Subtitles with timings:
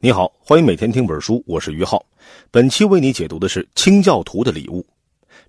[0.00, 2.00] 你好，欢迎每天听本书，我是于浩。
[2.52, 4.80] 本期为你解读的是《清教徒的礼物》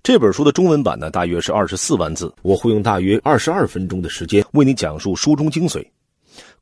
[0.01, 5.85] 这本书的中文版呢，大约是二十四万字，我会用大约二十二分钟的时间为你讲述书中精髓。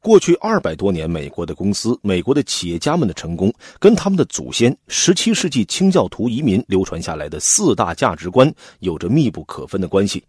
[0.01, 10.21] 过去二百多年，美国的公司、美国的企业家们的成功，跟他们的祖先十七世纪清教徒移民流传下来的四大价值观有着密不可分的关系。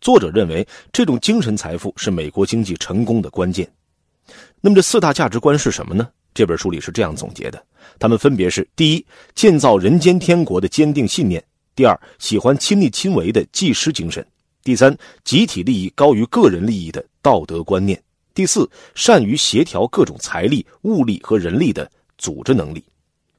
[0.00, 3.68] 作者认为，这种精神财富是美国经济成功的关键。
[4.60, 6.08] 那么，这四大价值观是什么呢？
[6.34, 7.64] 这本书里是这样总结的：
[7.98, 11.40] 他们分别是：第一，建造人间天国的坚定信念；
[11.74, 14.22] 第二，喜欢亲力亲为的技师精神；
[14.64, 17.98] 第三，集体利益高于个人利益的道德观念；
[18.34, 22.82] 第四，善于协调各种财力、物力和人力的组织能力。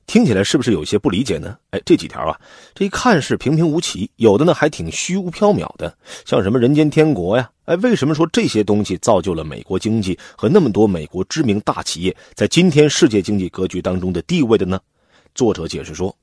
[0.05, 1.57] 听起来是不是有些不理解呢？
[1.71, 2.39] 哎，这几条啊，
[2.75, 7.49] 这一看是平平无奇，有的呢还挺虚无缥缈的，像什么人间天国呀？
[7.65, 14.79] 哎，为什么说这些东西造就了美国经济和那么多美国知名大企业在今天世界经济格局当中的地位的呢？
[15.33, 16.15] 作者解释说，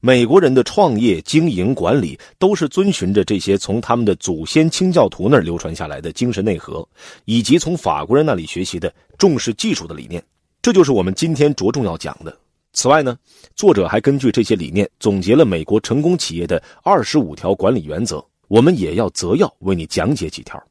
[0.00, 6.88] 美国人的创业、经营、管理都是遵循着这些从他们的祖先清教徒那儿流传下来的精神内核，
[7.26, 10.22] 以及从法国人那里学习的重视技术的理念。
[10.62, 12.34] 这就是我们今天着重要讲的。
[12.74, 13.16] 此外呢，
[13.54, 20.62] 作者还根据这些理念总结了美国成功企业的二十五条管理原则，我们也要择要为你讲解几条。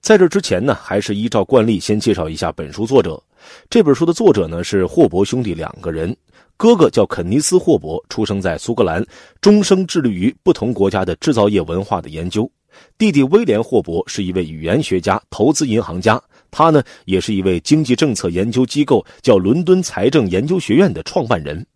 [0.00, 3.22] 在这之前呢，还是依照惯例先介绍一下本书作者。
[3.68, 6.16] 这本书的作者呢是霍伯兄弟两个人，
[6.56, 9.04] 哥哥叫肯尼斯·霍伯，出生在苏格兰，
[9.42, 12.50] 终生致力于不同国家的制造业文化的研究。
[12.96, 16.20] 弟弟威廉·霍伯是一位语言学家、投资银行家。
[16.50, 21.66] 他呢，也是一位经济政策研究机构，叫伦敦财政研究学院的创办人。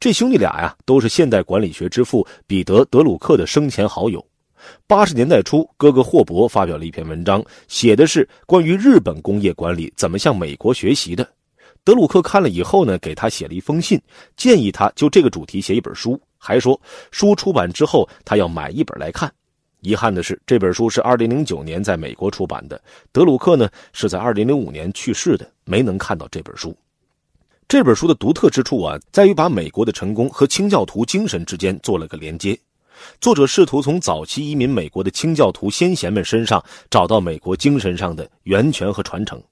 [0.00, 4.24] 这兄弟俩呀，都是现代管理学之父彼得·德鲁克的生前好友。
[4.86, 11.28] 八十年代初，哥哥霍伯发表了一篇文章，写的是关于日本工业管理怎么向美国学习的。
[11.84, 14.00] 德鲁克看了以后呢，给他写了一封信，
[14.36, 19.30] 建议他就这个主题写一本书，还说书出版之后他要买一本来看。
[19.84, 22.80] 遗憾的是，这本书是二零零九年在美国出版的。
[23.12, 26.74] 德鲁克呢是在二零零五年去世的，没能看到这本书。
[27.68, 32.58] 这本书的独特之处啊，在于把美国的成功和清教徒精神之间做了个连接。
[33.20, 39.42] 作者试图从早期移民美国的清教徒先贤们身上找到美国精神上的源泉和传承。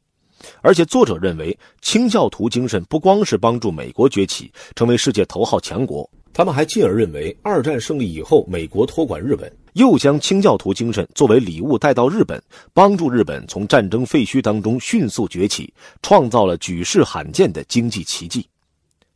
[0.62, 9.50] 而且，作者认为清教徒精神不光是帮助美国崛起成为世界头号强国，他们还进而认为，二战胜利以后，美国托管日本。
[9.74, 12.42] 又将清教徒精神作为礼物带到日本，
[12.74, 15.72] 帮助日本从战争废墟当中迅速崛起，
[16.02, 18.46] 创造了举世罕见的经济奇迹。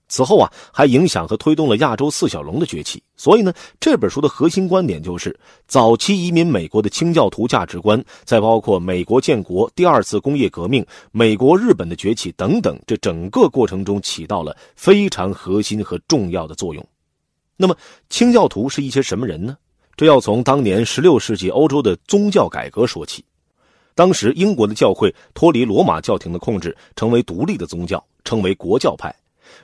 [0.08, 3.02] 此后啊，还影响和推动了亚洲四小龙的崛起。
[3.16, 10.82] 所以呢，这本书的核心观点就是：早期移民美国的清教徒价值观，在包括美国建国、第二次工业革命、
[11.12, 16.82] 美国日本的崛起等等这整个过程中起到了非常核心和重要的作用。
[17.56, 17.76] 那么，
[18.10, 19.56] 清教徒是一些什么人呢？
[19.96, 23.24] 这要从当年十六世纪欧洲的宗教改革说起。
[23.94, 29.14] 当时英国的教会脱离罗马教廷的控制，成为独立的宗教，称为国教派。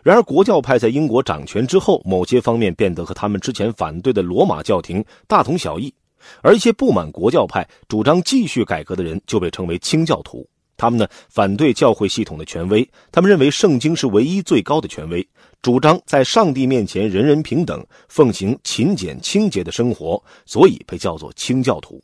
[0.03, 5.93] 然而，国教派在英国掌权之后，某些方面变得和他们之前反对的罗马教廷大同小异。
[6.41, 10.49] 而一些不满国教派、主张继续改革的人，就被称为清教徒。
[10.79, 15.29] 他们呢，反对教会系统的权威，他们认为圣经是唯一最高的权威。
[15.63, 22.03] 主张在上帝面前人人平等，奉行勤俭清洁的生活，所以被叫做清教徒。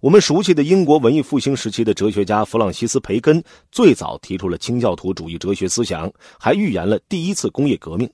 [0.00, 8.10] 我们熟悉的英国文艺复兴时期的哲学家弗朗西斯·培根最早提出了清教徒主义哲学思想，还预言了第一次工业革命。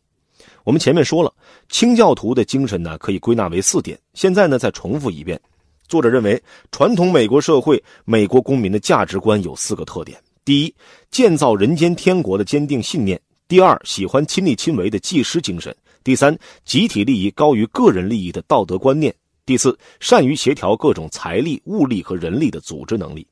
[0.65, 1.33] 我们前面说了，
[1.69, 5.41] 清教徒的精神呢可以归纳为四点，现在呢再重复一遍。
[5.87, 10.75] 作者认为，传统美国社会美国公民的价值观有四个特点：第一，
[11.13, 13.21] 建造人间天国的坚定信念。
[13.49, 19.13] 第二，喜欢亲力亲为的技师精神；第三，集体利益高于个人利益的道德观念；
[19.45, 23.25] 第四，善于协调各种财力、物力和人力的组织能力。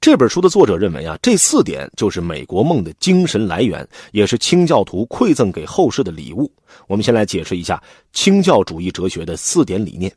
[0.00, 6.52] 这本书的作者认为啊，这四点就是美国梦的精神来源，也是清教徒馈赠给后世的礼物。
[6.88, 7.80] 我们先来解释一下
[8.12, 10.12] 清教主义哲学的四点理念。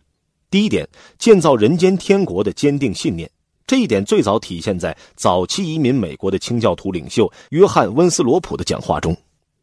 [0.50, 0.90] 第一点，
[1.20, 3.30] 建造人间天国的坚定信念。
[3.68, 9.16] 这一点最早体现在早期移民美国的清教徒领袖约翰·温斯罗普的讲话中。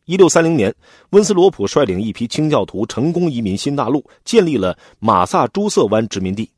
[0.04, 0.72] 一六三零年，
[1.10, 6.50] 温斯罗普率领一批清教徒成功移民新大陆，建立了马萨诸塞湾殖民地。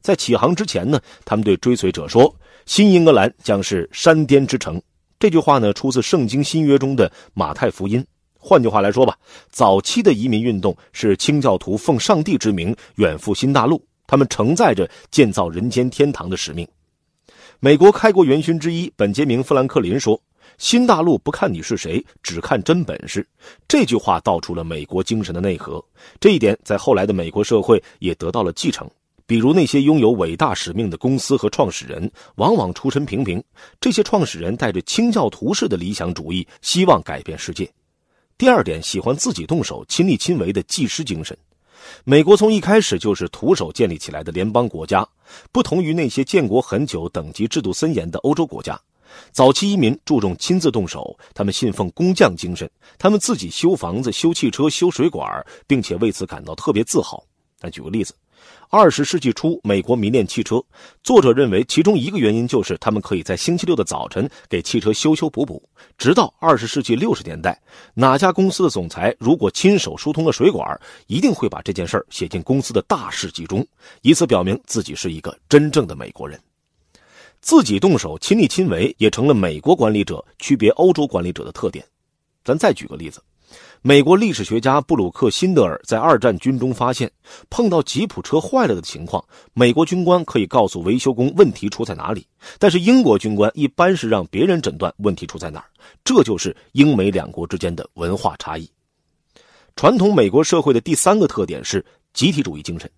[0.00, 2.34] 在起航之前呢，他们对追随者说
[2.64, 4.80] ：“新英格兰将是山巅之城。”
[5.20, 8.02] 这句话呢，出自圣经新约中的马太福音。
[8.38, 9.14] 换句话来说吧，
[9.50, 16.66] 早期的移民运动是清教徒奉上帝之名远赴新大陆，他们承载着建造人间天堂的使命。
[17.60, 20.20] 美国开国元勋之一本杰明·富兰克林说
[20.58, 23.26] ：“新大陆不看你是谁，只看真本事。
[23.66, 25.82] 这句话道出了美国精神的内核。
[26.20, 28.88] 这一点在后来的美国社会也得到了继承。
[29.26, 33.42] 比如那些拥有伟大使命的公司和创始人，往往出身平平。
[33.80, 37.68] 这些创始人带着清教徒式的理想主义，希望改变世界。
[38.36, 41.36] 第二点，喜欢自己动手、亲力亲为的技师精神。
[42.04, 45.06] 美国从一开始就是徒手建立起来的联邦国家，
[45.52, 48.80] 不同于那些建国很久、等级制度森严的欧洲国家。
[49.32, 52.68] 早期移民注重亲自动手，他们信奉工匠精神，
[52.98, 55.26] 他们自己修房子、修汽车、修水管，
[55.66, 57.22] 并且为此感到特别自豪。
[57.60, 58.12] 来举个例子。
[58.68, 60.62] 二十世纪初，美国迷恋汽车。
[61.02, 65.62] 作者认为，其中一个原因就是他们可以在星期六的早晨给汽车修修补补。
[65.96, 67.60] 直到二十世纪六十年代，
[67.94, 73.64] 哪家公司的总裁如果亲手疏通了水管，一定会把这件事写进公司的大事记中，
[74.02, 76.38] 以此表明自己是一个真正的美国人。
[77.40, 81.84] 自己动手、亲力亲为，也成了美国管理者区别欧洲管理者的特点。
[82.44, 83.22] 咱再举个例子。
[83.86, 87.08] 美国历史学家布鲁克辛德尔在二战军中发现，
[87.48, 89.24] 碰到吉普车坏了的情况，
[89.54, 92.26] 美国军官可以告诉维修工问题出在哪里，
[92.58, 95.66] 但是英国军官一般是让别人诊断问题出在哪儿。
[96.02, 98.68] 这就是英美两国之间的文化差异。
[99.76, 102.90] 传统美国社会的第三个特点是集体主义精神，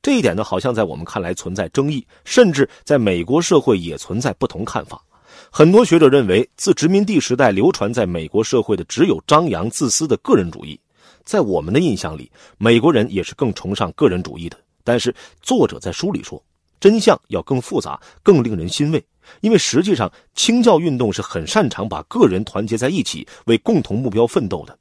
[0.00, 5.04] 这一点呢，好像在我们看来存在争议，甚至在美国社会也存在不同看法。
[5.52, 10.78] 很多学者认为，自殖民地时代流传在美国社会的只有张扬自私的个人主义。
[11.24, 14.56] 在我们的印象里，美国人也是更崇尚个人主义的。
[14.84, 15.12] 但是，
[15.42, 16.40] 作者在书里说，
[16.78, 19.04] 真相要更复杂，更令人欣慰。
[19.40, 24.78] 因为实际上，清教运动是很擅长把个人团结在一起，为共同目标奋斗的。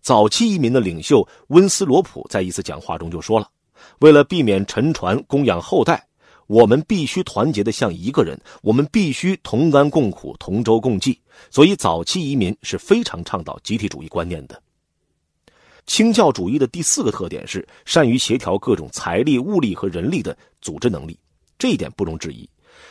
[0.00, 3.48] 早期移民的领袖温斯罗普在一次讲话中就说了
[4.00, 6.02] ：“为了避免沉船，供养后代。”
[6.46, 11.18] 我们必须团结的像一个人，我们必须同甘共苦、同舟共济。
[11.50, 14.60] 所以，早期移民是非常倡导集体主义观念的。
[15.86, 21.18] 清教主义的第四个特点是善于协调各种财力、物力和人力的组织能力，
[21.58, 22.48] 这一点不容置疑。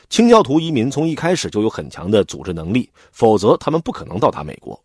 [0.09, 4.79] 清教徒移民从一开始就有很强的组织能力，否则他们不可能到达美国。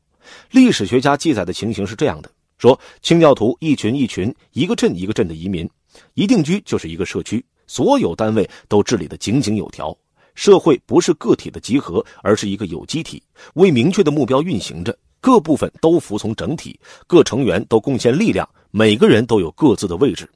[0.51, 5.69] 历史学家记载的情形是这样的：说清教徒一群一群、一个镇一个镇的移民，
[6.15, 7.45] 一定居就是一个社区。
[7.69, 9.97] 所有单位都治理得井井有条，
[10.35, 13.23] 社会不是个体的集合，而是一个有机体，
[13.55, 14.99] 为明确的目标运行着。
[15.21, 16.79] 各部分都服从整体，
[17.09, 20.29] 各成员都贡献力量，每个人都有各自的位置。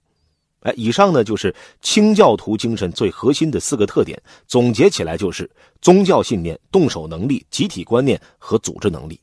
[0.62, 5.48] 哎，以上呢就是清教徒精神最核心的四个特点，总结起来就是
[5.80, 9.18] 宗教信念、动手能力、集体观念和组织能力。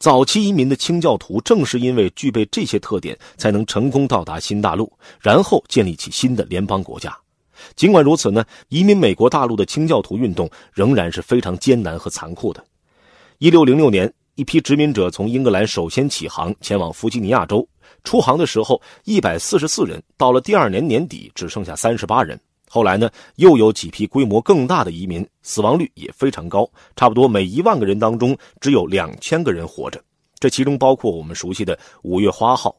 [0.00, 7.14] 早期移民的清教徒正是因为具备这些特点，才能成功到达新大陆，然后建立起新的联邦国家。
[7.76, 12.64] 尽管如此呢，移民美国大陆的清教徒运动仍然是非常艰难和残酷的。
[13.36, 17.68] 一六零六年，一批殖民者从英格兰首先起航，前往弗吉尼亚州。
[18.02, 22.40] 出航的时候，一百四十四人，到了第二年年底，只剩下三十八人。
[22.72, 30.00] 后来呢，又有几批规模更大的移民，死亡率也非常高，差不多每一万个人当中只有两千个人活着。
[30.38, 32.72] 这其中包括我们熟悉的“五月花号”。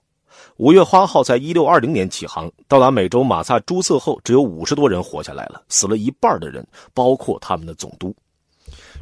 [0.55, 8.15] 五月花号在一六二零年起航，到达美洲马萨诸塞后，只有五十多人活下来了，死了一半的人，包括他们的总督。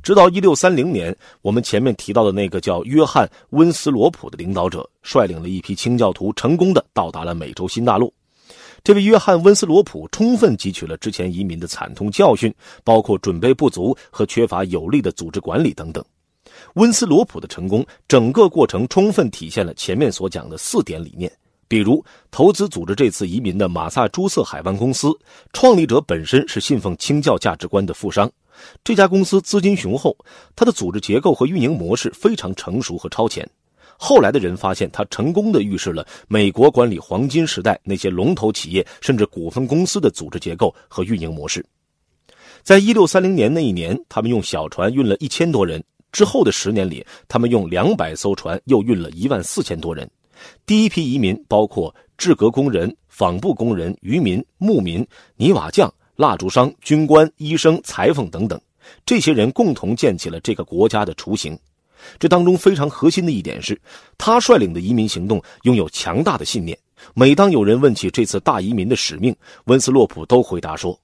[0.01, 8.11] 直到一六三零年，我们前面提到的那个叫约翰·温斯罗普的领导者，率领了一批清教徒，成功的到达了美洲新大陆。
[8.83, 16.03] 这位约翰·温斯罗普充分汲取了之前移民的惨痛教训，包括准备不足和缺乏有力的组织管理等等。
[16.75, 21.31] 温斯罗普的成功，整个过程充分体现了前面所讲的四点理念。
[21.67, 25.11] 比如，投资组织这次移民的马萨诸塞海湾公司，
[25.53, 28.29] 创立者本身是信奉清教价值观的富商。
[28.83, 30.17] 这家公司资金雄厚，
[30.55, 33.47] 它的组织结构和运营模式非常成熟和超前。
[34.01, 41.63] 后来的人发现，他成功的预示了美国管理黄金时代那些龙头企业甚至股份公司的组织结构和运营模式。
[42.63, 45.81] 在一六三零年那一年，他们用小船运了一千多人；
[46.13, 50.09] 之后的十年里，他们用两百艘船又运了一万四千多人。
[50.65, 58.57] 第一批移民包括制革工人、纺布工人、渔民、牧民、泥瓦匠、蜡烛商、军官、医生、裁缝等等，
[59.05, 61.59] 这些人共同建起了这个国家的雏形。
[62.17, 63.79] 这当中非常核心的一点是，
[64.17, 66.77] 他率领的移民行动拥有强大的信念。
[67.13, 70.99] 每当有人问起这次大移民的使命，温斯洛普都回答说：“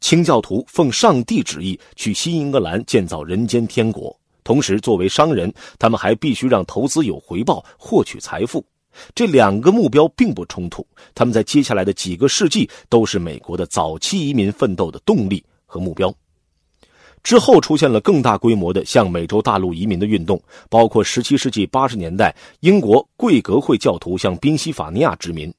[0.00, 4.14] 清教徒奉上帝旨意去新英格兰建造人间天国，
[4.44, 8.64] 同时作为商人，他们还必须让投资有回报，获取财富。
[9.14, 16.14] 这两个目标并不冲突，他们在接下来的几个世纪都是美国的早期移民奋斗的动力和目标。”
[17.22, 25.52] 之后出现了更大规模的向美洲大陆移民的运动，包括17世纪80年代英国贵格会教徒向宾夕法尼亚殖民。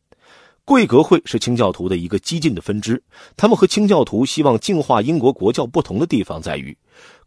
[0.66, 3.01] 贵格会是清教徒的一个激进的分支，
[3.36, 6.78] 他们和清教徒希望净化英国国教不同的地方在于，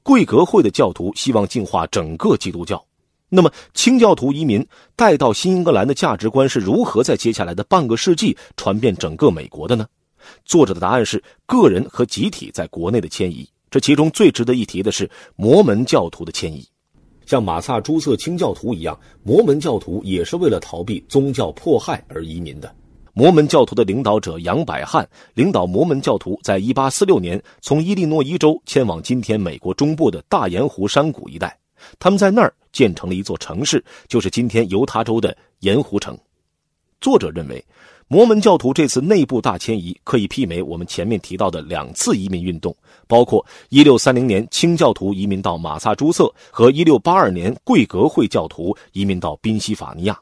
[0.05, 2.81] 贵格会的教徒希望净化整个基督教。
[3.29, 9.87] 那么，清教徒移民带到新英格兰的价值观是如何在接下来的半个世纪传遍整个美国的呢？
[10.45, 13.49] 作者的答案是个人和集体在国内的迁移。
[13.73, 16.63] 这其中最值得一提的是摩门教徒的迁移，
[17.25, 22.71] 像马萨诸塞清教徒一样，摩门教徒也是为了逃避宗教迫害而移民的。
[23.15, 31.59] 摩门教徒的领导者杨百翰领导摩门教徒在1846年从伊利诺伊州迁往今天美国中部的大盐湖山谷一带，
[31.99, 36.15] 他们在那儿建成了一座城市，就是今天犹他州的盐湖城。
[37.01, 37.65] 作者认为。
[38.13, 42.77] 摩门教徒这次内部大迁移可以媲美我们前面提到的两次移民运动，
[43.09, 50.21] 包括1630年清教徒移民到马萨诸塞和1682年贵格会教徒移民到宾夕法尼亚。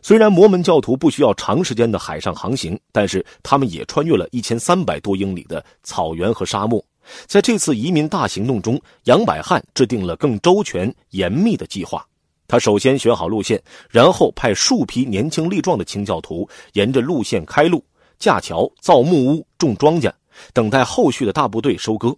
[0.00, 6.80] 虽然摩门教徒不需要长时间的海上航行，但是他们也穿越了一千三百多英里的草原和沙漠。
[7.26, 12.06] 在这次移民大行动中，杨百翰制定了更周全、严密的计划。
[12.50, 17.80] 他首先选好路线，然后派数批年轻力壮的清教徒沿着路线开路、
[18.18, 20.10] 架桥、造木屋、种庄稼，
[20.52, 22.12] 等待后续的大部队收割。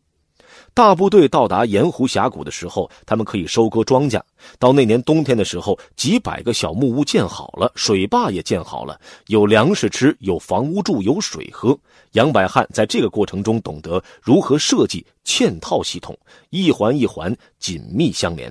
[0.73, 4.19] 大部队到达盐湖峡谷的时候，他们可以收割庄稼。
[4.59, 11.79] 到那年冬天的时候，几百个小木屋建好了，水坝也建好了，有粮食吃，有房屋住，有水喝。
[12.13, 18.51] 杨百翰在这个过程中懂得如何设计嵌套系统，一环一环紧密相连。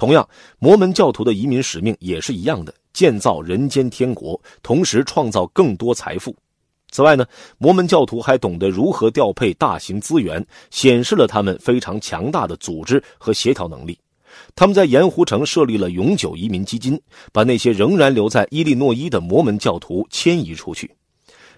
[0.00, 0.26] 同样，
[0.58, 6.34] 摩门教徒的移民使命也是一样的，建造人间天国，同时创造更多财富。
[6.90, 7.26] 此外呢，
[7.58, 13.98] 摩门教徒还懂得如何调配大型资源，显示了他们非常强大的组织和协调能力。
[14.56, 16.98] 他们在盐湖城设立了永久移民基金，
[17.30, 20.90] 把那些仍然留在伊利诺伊的摩门教徒迁移出去。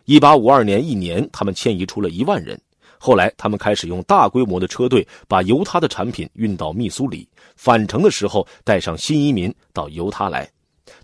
[0.07, 2.61] 1852年一年，他们迁移出了一万人。
[3.05, 10.49] 后来，他们开始用大规模的车队把犹他的产品运到密苏里，返程的时候带上新移民到犹他来。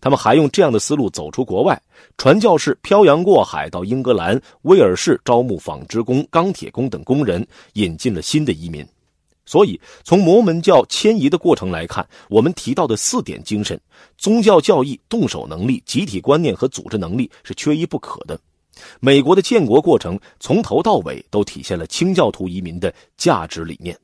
[0.01, 1.77] 他们还用这样的思路走出国外，
[2.17, 8.87] 传教士漂洋过海到英格兰、威尔士招募纺织工、钢铁工等工人，引进了新的移民。
[9.45, 13.81] 所以，从摩门教迁移的过程来看，我们提到的四点精神——
[14.17, 18.39] 宗教教义、动手能力、集体观念和组织能力——是缺一不可的。
[19.01, 23.99] 美国的建国过程从头到尾都体现了清教徒移民的价值理念。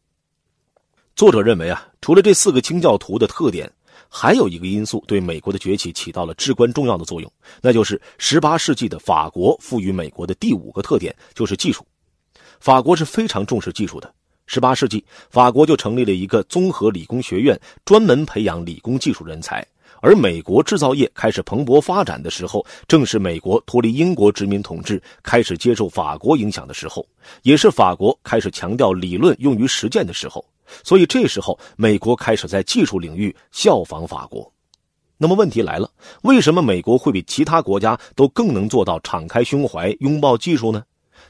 [1.17, 3.71] 作者认为啊，除了这四个清教徒的特点，
[4.09, 11.87] 还有一个因素对美国的崛起起到了至关重要的作用，那就是18世纪的法国赋予美国的第五个特点，就是技术。
[12.61, 14.13] 法国是非常重视技术的。
[14.49, 19.67] 18世纪，法国就成立了一个综合理工学院，专门培养理工技术人才。
[20.05, 27.07] 而美国制造业开始蓬勃发展的时候，正是美国脱离英国殖民统治，开始接受法国影响的时候，
[27.41, 30.45] 也是法国开始强调理论用于实践的时候。
[30.83, 34.53] 所以这时候，美国开始在技术领域效仿法国。
[35.17, 40.85] 那么问题来了，为什么美国会比其他国家都更能做到敞开胸怀拥抱技术呢？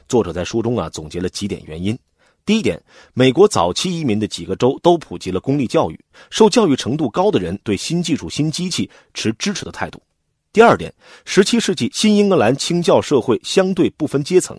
[0.09, 1.97] 作者在书中啊总结了几点原因。
[2.45, 2.79] 第一点，
[3.15, 5.99] 美国早期移民的几个州都普及了公立教育，
[6.29, 9.99] 受教育程度高的人对新技术、新机器持支持的态度。
[10.53, 10.93] 第二点，
[11.25, 14.55] 十七世纪新英格兰清教社会相对不分阶层。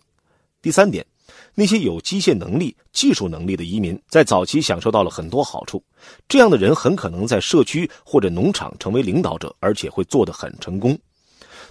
[0.60, 1.06] 第三点，
[1.54, 5.80] 那些有机械能力、技术能力的移民在早期享受到了很多好处，
[6.28, 10.98] 这样的人很可能在社区或者农场成为领导者，而且会做得很成功。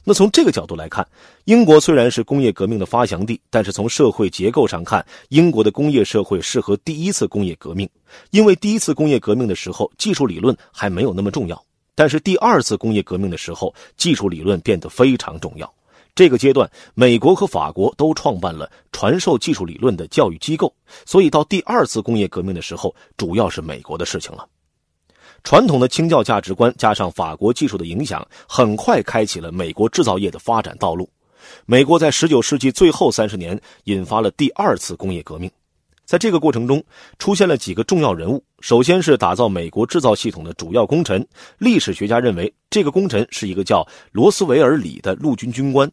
[0.08, 1.06] 那从这个角度来看，
[1.46, 7.90] 英国虽然是工业革命的发祥地，但是从社会结构上看，英国的工业社会适合第一次工业革命，
[8.30, 11.58] 因为第一次工业革命的时候，技术理论还没有那么重要；
[11.96, 15.74] 但是第二次工业革命的时候，技术理论变得非常重要。
[16.14, 20.72] 这个阶段，美国和法国都创办了传授技术理论的教育机构，
[21.04, 24.48] 所以到第二次工业革命的时候，主要是美国的事情了。
[25.46, 31.08] 传统的清教价值观加上法国技术的影响，很快开启了美国制造业的发展道路。
[31.68, 35.50] 美国在19世纪最后三十年引发了第二次工业革命，
[36.04, 36.84] 在这个过程中
[37.20, 38.44] 出现了几个重要人物。
[38.60, 41.24] 首先是打造美国制造系统的主要功臣，
[41.60, 45.88] 历史学家认为这个功臣是一个叫罗斯维尔·里的陆军军官。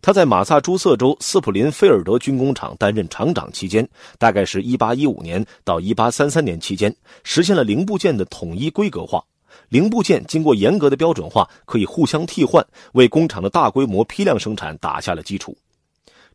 [0.00, 9.24] 他在马萨诸塞州斯普林菲尔德军工厂担任厂长期间，大概是一八一五年到一八三三年期间，实现了零部件的统一规格化。
[9.68, 15.56] 零部件经过严格的标准化，可以互相替换，为工厂的大规模批量生产打下了基础。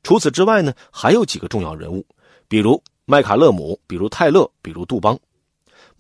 [0.04, 2.06] 除此之外呢，还有几个重要人物，
[2.48, 5.18] 比如麦卡勒姆，比如泰勒，比如杜邦。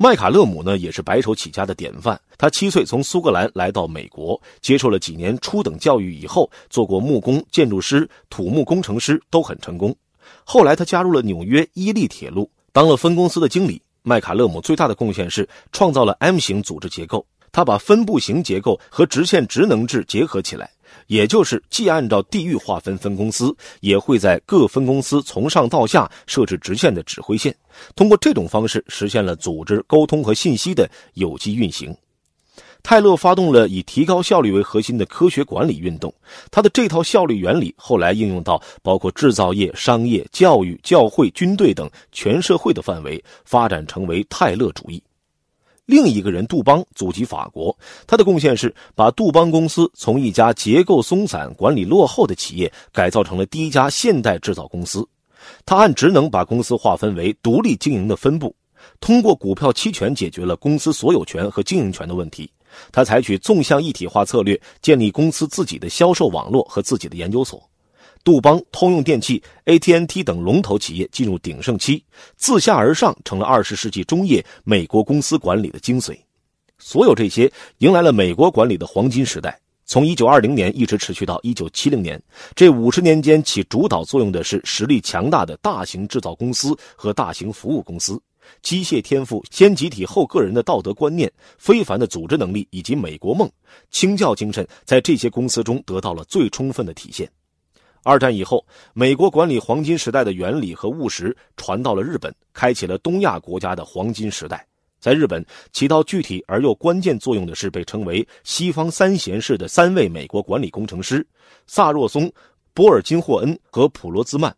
[0.03, 2.19] 麦卡勒姆呢，也是白手起家的典范。
[2.35, 9.95] 他七岁从苏格兰来到美国，接受了几年初等教育以后，做过木工、建筑师、土木工程师，都很成功。
[10.43, 13.79] 后来他加入了纽约伊利铁路，当了分公司的经理。
[14.01, 20.71] 麦卡勒姆最大的贡献是创造了 M 型组织结构，他把分布型结构和直线职能制结合起来。
[21.11, 27.53] 也就是既按照地域划分分公司，也会在各分公司从上到下设置直线的指挥线，
[27.97, 31.93] 通过这种方式实现了组织沟通和信息的有机运行。
[32.81, 36.13] 泰勒发动了以提高效率为核心的科学管理运动，
[36.49, 45.03] 他的这套效率原理后来应用到包括制造业、商业、教育、教会、军队等全社会的范围，发展成为泰勒主义。
[45.85, 55.05] 另一个人杜邦祖籍法国，他的贡献是把杜邦公司从一家结构松散、管理落后的企业改造成了第一家现代制造公司。
[55.65, 58.55] 他按职能把公司划分为独立经营的分部，
[58.99, 62.49] 通过股票期权解决了公司所有权和经营权的问题。
[62.91, 67.61] 他采取纵向一体化策略，建立公司自己的销售网络和自己的研究所。
[68.23, 72.03] 杜邦、通用电气、AT&T 等龙头企业进入鼎盛期，
[72.35, 76.17] 自下而上成了二十世纪中叶美国公司管理的精髓。
[76.77, 82.21] 所有这些迎来了美国管理的黄金时代，从一九二零年一直持续到一九七零年。
[82.55, 88.19] 这五十年间起主导作用的是实力强大的大型制造公司和大型服务公司，
[88.61, 93.49] 机械天赋、先集体后个人的道德观念、非凡的组织能力以及美国梦、
[93.91, 97.29] 清教精神，在这些公司中得到了最充分的体现。
[98.03, 104.65] 二战以后，美国管理黄金时代的原理和务实传到了日本，开启了东亚国家的黄金时代。
[104.99, 111.25] 在日本，起到具体而又关键作用的是被称为“西方三贤士”的三位美国管理工程师
[111.67, 112.31] 萨若松、
[112.73, 114.55] 波尔金霍恩和普罗兹曼。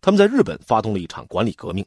[0.00, 1.84] 他们在日本发动了一场管理革命。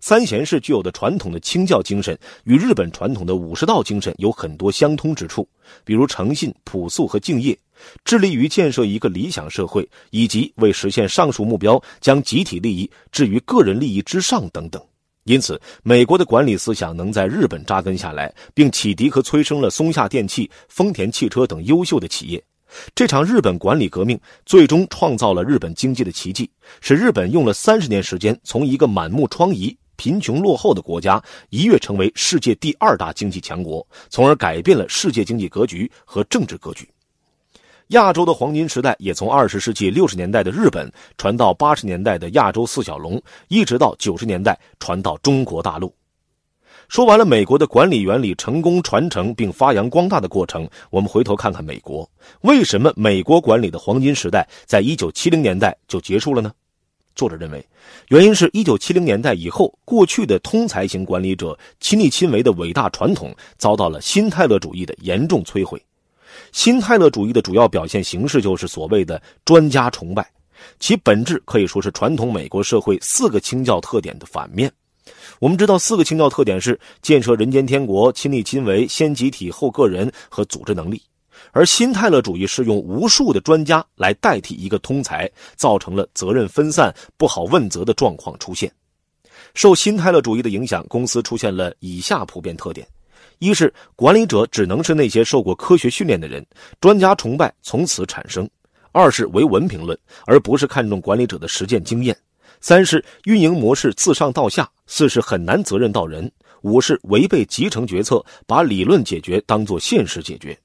[0.00, 5.48] 三贤士具有的传统的清教精神与日本传统的武士道精神有很多相通之处，
[5.84, 7.56] 比如诚信、朴素和敬业。
[8.04, 14.82] 致力于建设一个理想社会，以及为实现上述目标将集体利益置于个人利益之上等等。
[15.24, 22.42] 因此，美国的管理思想能在日本扎根下来，并启迪和催生了松下电器、丰田汽车等优秀的企业。
[22.94, 36.88] 这场日本管理革命最终创造了日本经济的奇迹，使日本用了三十年时间，从一个满目疮痍、贫穷落后的国家一跃成为世界第二大经济强国，从而改变了世界经济格局和政治格局。
[37.88, 45.94] 亚洲的黄金时代也从二十世纪六十年代的日本传到八十年代的亚洲四小龙，一直到九十年代传到中国大陆。
[46.88, 52.08] 说完了美国的管理原理成功传承并发扬光大的过程，我们回头看看美国，
[52.42, 56.52] 为什么美国管理的黄金时代在一九七零年代就结束了呢？
[57.14, 57.62] 作者认为，
[58.08, 65.82] 原因是一九七零年代以后，过去的通才型管理者亲力亲为的伟大传统遭到了新泰勒主义的严重摧毁。
[66.50, 70.28] 新泰勒主义的主要表现形式就是所谓的专家崇拜，
[70.80, 74.72] 其本质可以说是传统美国社会四个清教特点的反面。
[75.40, 81.02] 我们知道，四个清教特点是建设人间天国、亲力亲为、先集体后个人和组织能力，
[81.50, 88.72] 而新泰勒主义是用无数的专家来代替一个通才，造成了责任分散、不好问责的状况出现。
[89.54, 92.86] 受新泰勒主义的影响，公司出现了以下普遍特点。
[93.38, 96.46] 一是管理者只能是那些受过科学训练的人，
[96.80, 98.46] 专家崇拜从此产生；
[98.92, 102.14] 二是唯文凭论，而不是看重管理者的实践经验；
[102.60, 106.24] 三是运营模式自上到下；四是很难责任到人；
[106.62, 110.56] 五是违背集成决策，把理论解决当作现实解决。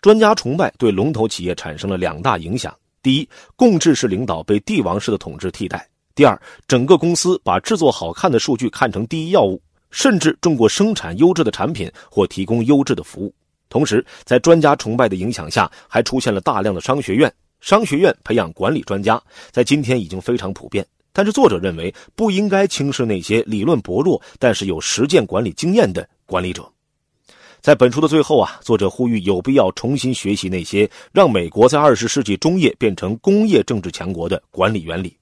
[0.00, 2.72] 专家崇拜对龙头企业产生了两大影响：
[3.02, 5.78] 第一，共治式领导被帝王式的统治替代；
[6.14, 9.60] 第二，整个公司把制作好看的数据看成第一要务。
[9.96, 13.34] 甚至重过生产优质的产品或提供优质的服务。
[13.70, 17.32] 同时，在专家崇拜的影响下，还出现了大量的商学院。
[17.62, 19.18] 商学院培养管理专家，
[19.50, 20.86] 在今天已经非常普遍。
[21.14, 26.70] 但是，作者认为不应该轻视那些理论薄弱但是有实践管理经验的管理者。
[27.62, 35.16] 在本书的最后啊，作者呼吁有必要重新学习那些让美国在二十世纪中叶变成工业政治强国的管理原理。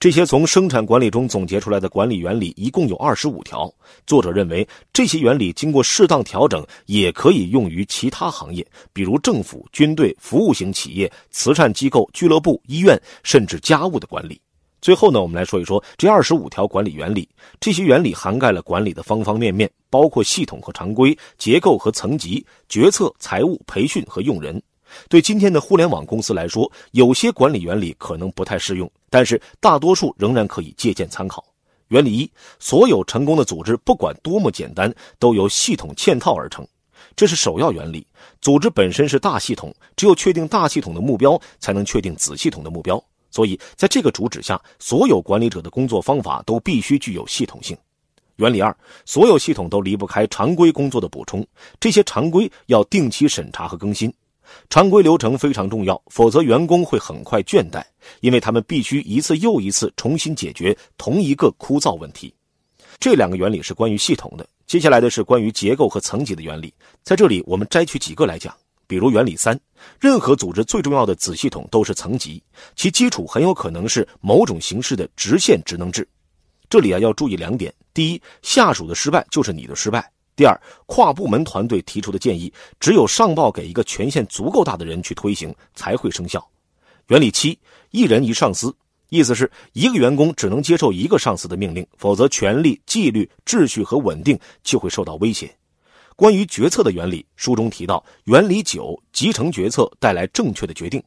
[0.00, 3.68] 这些从生产管理中总结出来的管理原理一共有二十五条。
[4.06, 14.40] 作者认为，这些原理经过适当调整，也可以用于其他行业，比如政府、军队、服务型企业、慈善机构、俱乐部、医院，甚至家务的管理。
[14.80, 17.28] 最后呢，我们来说一说这二十五条管理原理。
[17.58, 24.62] 这些原理涵盖了管理的方方面面，包括系统和常规、结构和层级、决策、财务、培训和用人。
[25.08, 31.44] 对今天的互联网公司来说，有些管理原理可能不太适用，但是大多数仍然可以借鉴参考。
[31.88, 36.66] 原理一：所有成功的组织，不管多么简单，都由系统嵌套而成，
[37.16, 38.06] 这是首要原理。
[38.42, 43.02] 组织本身是大系统，只有确定大系统的目标，才能确定子系统的目标。
[43.30, 47.76] 所以，在这个主旨下，所有管理者的工作方法都必须具有系统性。
[48.36, 51.46] 原理二：所有系统都离不开常规工作的补充，
[51.80, 54.12] 这些常规要定期审查和更新。
[54.70, 57.82] 常规流程非常重要，否则员工会很快倦怠，
[58.20, 62.34] 因为他们必须一次又一次重新解决同一个枯燥问题。
[63.00, 64.46] 这两个原理是关于系统的。
[64.66, 68.54] 接下来的是关于结构和层级的原理，在这里我们摘取几个来讲。
[68.86, 69.58] 比如原理三，
[70.00, 72.42] 任何组织最重要的子系统都是层级，
[72.74, 76.08] 其基础很有可能是某种形式的直线职能制。
[76.70, 80.00] 这里啊要注意两点：第一，下属的失败就是你的失败；
[80.38, 86.48] 第二，跨部门团队提出的建议，只有上报给一个权限足够大的人去推行才会生效。
[87.08, 87.58] 原理七，
[87.90, 88.72] 一人一上司，
[89.08, 95.52] 意思是一个员工只能接受一个上司的命令，否则权力、纪律、秩序和稳定就会受到威胁。
[96.14, 101.02] 关于决策的原理，书中提到，原理九：集成决策带来正确的决定。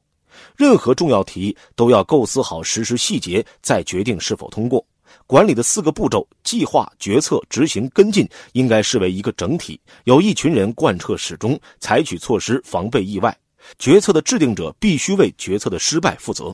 [0.57, 4.85] 任何重要提议都要构思好实施细节，再决定是否通过。
[5.31, 13.33] 管理的四个步骤：计划、决策、执行、跟进，应该视为一个整体，由一群人贯彻始终，采取措施防备意外。
[13.79, 16.53] 决策的制定者必须为决策的失败负责。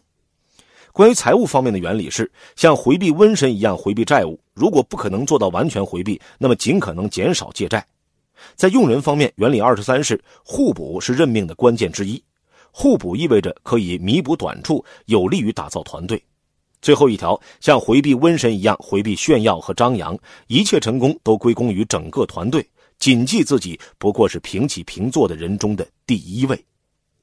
[0.92, 4.40] 关于财务方面的原理是，像回避瘟神一样回避债务。
[4.54, 7.84] 如果不可能做到完全回避，那么尽可能减少借债。
[8.54, 12.24] 在用人方面，原理二十三是互补是任命的关键之一。
[12.70, 16.24] 互补意味着可以弥补短处，有利于打造团队。
[16.88, 22.66] 最后一条，像回避瘟神一样回避炫耀和张扬，一切成功都归功于整个团队。
[22.98, 26.58] 谨记自己不过是平起平坐的人中的第一位。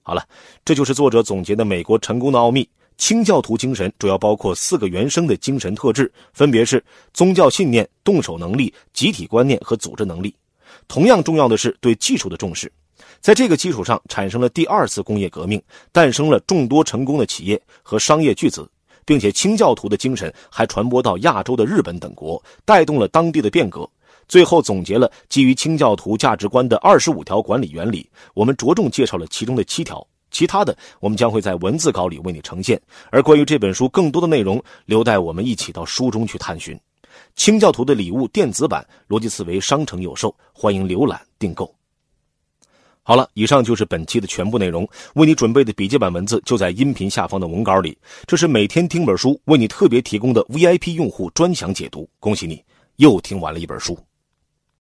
[0.03, 0.23] 好了，
[0.67, 2.69] 这就是作者总结的美国成功的奥秘。
[2.99, 10.35] 清教徒精神主要包括四个原生的精神特质，分别是宗教信念、动手能力、集体观念和组织能力。
[10.87, 12.71] 同样重要的是对技术的重视，
[13.23, 15.59] 在这个基础上产生了第二次工业革命，
[15.91, 18.69] 诞生了众多成功的企业和商业巨子，
[19.05, 23.89] 并且清教徒的精神还传播到亚洲的日本等国，带动了当地的变革。
[24.27, 32.81] 最后总结了基于清教徒价值观的二十五条管理原理，我们着重介绍了其中的七条，其他的我们将会在文字稿里为你呈现。
[33.11, 36.79] 而关于这本书更多的内容，留待我们一起到书中去探寻。
[37.37, 41.73] 清教徒的礼物电子版，逻辑思维商城有售，欢迎浏览订购。
[43.07, 44.89] 好了，以上就是本期的全部内容。
[45.17, 47.95] 为你准备的笔记本文字就在音频下方的文稿里。
[48.27, 52.09] 这是每天听本书为你特别提供的 VIP 用户专享解读。
[52.19, 52.65] 恭喜你，
[52.97, 53.99] 又听完了一本书。